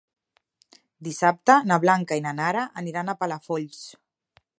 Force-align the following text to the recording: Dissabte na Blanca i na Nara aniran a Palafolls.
Dissabte 1.07 1.57
na 1.71 1.77
Blanca 1.83 2.17
i 2.21 2.23
na 2.27 2.33
Nara 2.39 2.63
aniran 2.83 3.13
a 3.13 3.15
Palafolls. 3.21 3.83